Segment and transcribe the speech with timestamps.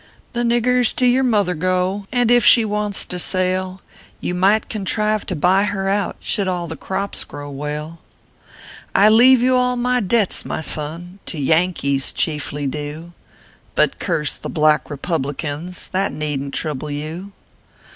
[0.33, 3.81] The niggers to your mother go; And if she wants to sell,
[4.19, 7.99] You might contrive to buy her out, Should all tlio crops grow well.
[8.95, 13.13] I leave you all my debts, my son, To Yankees chiefly due;
[13.75, 17.31] But curse the black republicans I That needn t trouble you.